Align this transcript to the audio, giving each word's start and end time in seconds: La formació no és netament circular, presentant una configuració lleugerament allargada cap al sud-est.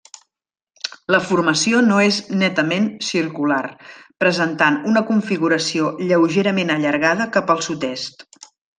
La 1.15 1.19
formació 1.31 1.81
no 1.89 1.99
és 2.05 2.17
netament 2.45 2.87
circular, 3.09 3.61
presentant 4.25 4.83
una 4.95 5.07
configuració 5.13 5.95
lleugerament 6.11 6.79
allargada 6.79 7.33
cap 7.39 7.57
al 7.59 7.67
sud-est. 7.71 8.31